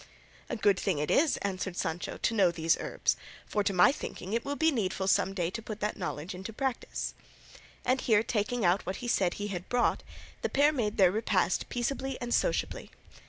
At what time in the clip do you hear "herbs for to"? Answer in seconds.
2.79-3.71